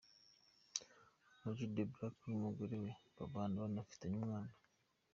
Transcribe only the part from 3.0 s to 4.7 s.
babana banafitanye umwana.